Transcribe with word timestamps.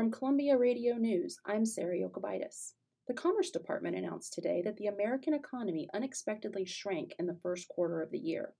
From 0.00 0.10
Columbia 0.10 0.56
Radio 0.56 0.94
News, 0.94 1.36
I'm 1.44 1.66
Sarah 1.66 1.98
Yokobitis. 1.98 2.72
The 3.06 3.12
Commerce 3.12 3.50
Department 3.50 3.94
announced 3.94 4.32
today 4.32 4.62
that 4.64 4.78
the 4.78 4.86
American 4.86 5.34
economy 5.34 5.90
unexpectedly 5.92 6.64
shrank 6.64 7.12
in 7.18 7.26
the 7.26 7.38
first 7.42 7.68
quarter 7.68 8.00
of 8.00 8.10
the 8.10 8.18
year. 8.18 8.54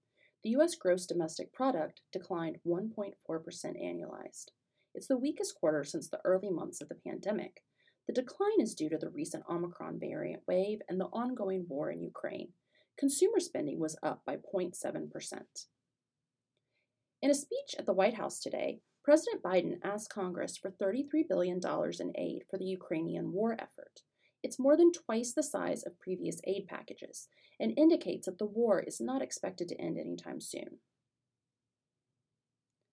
The 0.45 0.51
U.S. 0.51 0.75
gross 0.75 1.07
domestic 1.07 1.51
product 1.55 2.03
declined 2.13 2.59
1.4% 2.69 3.15
annualized. 3.27 4.49
It's 4.95 5.07
the 5.07 5.17
weakest 5.17 5.55
quarter 5.55 5.83
since 5.83 6.11
the 6.11 6.21
early 6.27 6.51
months 6.51 6.83
of 6.83 6.91
the 6.91 7.01
pandemic. 7.07 7.63
The 8.07 8.13
decline 8.13 8.61
is 8.61 8.75
due 8.75 8.91
to 8.91 8.99
the 8.99 9.09
recent 9.09 9.45
Omicron 9.49 9.99
variant 9.99 10.43
wave 10.47 10.81
and 10.91 11.01
the 11.01 11.07
ongoing 11.07 11.65
war 11.71 11.91
in 11.91 12.03
Ukraine. 12.03 12.49
Consumer 12.99 13.41
spending 13.41 13.81
was 13.81 13.97
up 14.03 14.21
by 14.27 14.37
0.7%. 14.37 15.41
In 17.23 17.31
a 17.31 17.35
speech 17.35 17.77
at 17.79 17.87
the 17.87 17.95
White 17.95 18.19
House 18.19 18.41
today, 18.41 18.83
President 19.03 19.43
Biden 19.43 19.79
asked 19.83 20.11
Congress 20.11 20.57
for 20.57 20.71
$33 20.71 21.27
billion 21.29 21.59
in 22.01 22.13
aid 22.17 22.45
for 22.51 22.59
the 22.59 22.67
Ukrainian 22.67 23.33
war 23.33 23.55
effort. 23.55 24.03
It's 24.43 24.59
more 24.59 24.77
than 24.77 24.93
twice 24.93 25.33
the 25.33 25.43
size 25.43 25.83
of 25.83 25.99
previous 25.99 26.41
aid 26.45 26.67
packages 26.67 27.29
and 27.59 27.77
indicates 27.77 28.27
that 28.27 28.39
the 28.39 28.47
war 28.47 28.81
is 28.81 29.01
not 29.01 29.23
expected 29.23 29.69
to 29.69 29.81
end 29.81 29.99
anytime 29.99 30.41
soon. 30.41 30.79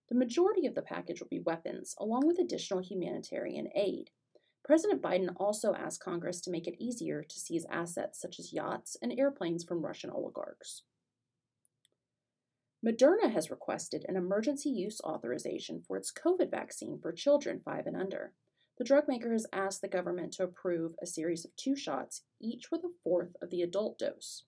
The 0.09 0.15
majority 0.15 0.65
of 0.65 0.75
the 0.75 0.81
package 0.81 1.19
will 1.19 1.27
be 1.27 1.41
weapons, 1.41 1.93
along 1.99 2.25
with 2.25 2.39
additional 2.39 2.81
humanitarian 2.81 3.67
aid. 3.75 4.09
President 4.63 5.01
Biden 5.01 5.33
also 5.37 5.73
asked 5.73 6.03
Congress 6.03 6.41
to 6.41 6.51
make 6.51 6.67
it 6.67 6.81
easier 6.81 7.23
to 7.23 7.39
seize 7.39 7.65
assets 7.69 8.19
such 8.19 8.39
as 8.39 8.53
yachts 8.53 8.95
and 9.01 9.13
airplanes 9.17 9.63
from 9.63 9.85
Russian 9.85 10.09
oligarchs. 10.09 10.83
Moderna 12.85 13.31
has 13.31 13.49
requested 13.49 14.05
an 14.07 14.15
emergency 14.15 14.69
use 14.69 15.01
authorization 15.01 15.81
for 15.87 15.97
its 15.97 16.11
COVID 16.11 16.51
vaccine 16.51 16.99
for 17.01 17.11
children 17.11 17.61
5 17.65 17.87
and 17.87 17.97
under. 17.97 18.33
The 18.77 18.83
drug 18.83 19.05
maker 19.07 19.31
has 19.31 19.47
asked 19.51 19.81
the 19.81 19.87
government 19.87 20.33
to 20.33 20.43
approve 20.43 20.93
a 21.01 21.07
series 21.07 21.43
of 21.43 21.55
two 21.55 21.75
shots, 21.75 22.23
each 22.39 22.69
with 22.71 22.83
a 22.83 22.93
fourth 23.03 23.35
of 23.41 23.49
the 23.49 23.63
adult 23.63 23.97
dose. 23.97 24.43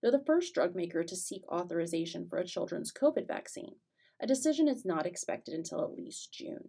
They're 0.00 0.10
the 0.10 0.24
first 0.26 0.52
drug 0.52 0.74
maker 0.74 1.02
to 1.02 1.16
seek 1.16 1.50
authorization 1.50 2.26
for 2.28 2.38
a 2.38 2.44
children's 2.44 2.92
COVID 2.92 3.26
vaccine. 3.26 3.76
A 4.20 4.26
decision 4.26 4.68
is 4.68 4.84
not 4.84 5.06
expected 5.06 5.54
until 5.54 5.82
at 5.82 5.94
least 5.94 6.32
June. 6.32 6.68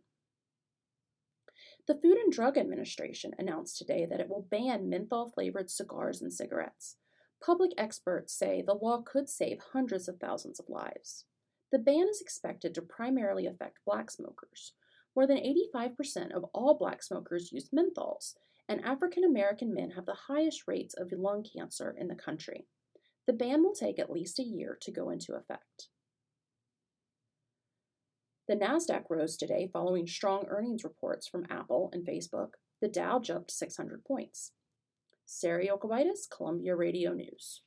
The 1.86 1.96
Food 1.96 2.18
and 2.18 2.32
Drug 2.32 2.58
Administration 2.58 3.34
announced 3.38 3.78
today 3.78 4.06
that 4.10 4.22
it 4.22 4.30
will 4.30 4.48
ban 4.50 4.90
menthol 4.90 5.32
flavored 5.32 5.70
cigars 5.70 6.22
and 6.22 6.32
cigarettes. 6.32 6.96
Public 7.46 7.72
experts 7.78 8.34
say 8.34 8.62
the 8.62 8.74
law 8.74 9.02
could 9.02 9.28
save 9.28 9.60
hundreds 9.74 10.08
of 10.08 10.18
thousands 10.18 10.62
of 10.62 10.70
lives. 10.70 11.26
The 11.74 11.80
ban 11.80 12.08
is 12.10 12.22
expected 12.22 12.74
to 12.76 12.82
primarily 12.82 13.48
affect 13.48 13.80
black 13.86 14.10
smokers. 14.12 14.74
More 15.14 15.28
than 15.28 15.44
85% 15.76 16.32
of 16.32 16.46
all 16.54 16.78
black 16.78 17.04
smokers 17.04 17.52
use 17.52 17.70
menthols, 17.70 18.36
and 18.70 18.84
African 18.86 19.26
American 19.26 19.74
men 19.74 19.92
have 19.92 20.06
the 20.06 20.18
highest 20.28 20.64
rates 20.68 20.94
of 20.94 21.12
lung 21.12 21.44
cancer 21.44 21.94
in 22.00 22.08
the 22.08 22.16
country. 22.16 22.66
The 23.28 23.34
ban 23.34 23.62
will 23.62 23.74
take 23.74 24.00
at 24.00 24.10
least 24.10 24.40
a 24.40 24.44
year 24.44 24.78
to 24.82 24.92
go 24.92 25.10
into 25.10 25.34
effect. 25.34 25.90
The 28.48 28.56
NASDAQ 28.56 29.04
rose 29.10 29.36
today 29.36 29.70
following 29.72 30.08
strong 30.08 30.46
earnings 30.48 30.84
reports 30.84 31.28
from 31.28 31.46
Apple 31.50 31.90
and 31.92 32.06
Facebook. 32.06 32.52
The 32.82 32.88
Dow 32.88 33.20
jumped 33.20 33.52
600 33.52 34.06
points. 34.06 34.52
Sarah 35.26 35.66
Yokovitis, 35.66 36.30
Columbia 36.30 36.76
Radio 36.76 37.14
News. 37.14 37.62